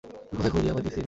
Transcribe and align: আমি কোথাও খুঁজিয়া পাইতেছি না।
আমি 0.27 0.35
কোথাও 0.41 0.51
খুঁজিয়া 0.53 0.73
পাইতেছি 0.75 0.91
না। 0.91 0.99